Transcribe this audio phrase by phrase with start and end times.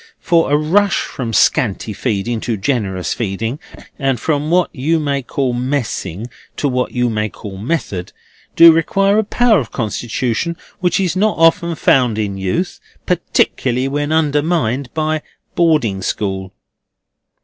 [0.19, 3.59] For, a rush from scanty feeding to generous feeding,
[3.99, 6.25] and from what you may call messing
[6.57, 8.11] to what you may call method,
[8.55, 14.11] do require a power of constitution which is not often found in youth, particular when
[14.11, 15.21] undermined by
[15.55, 16.51] boarding school!"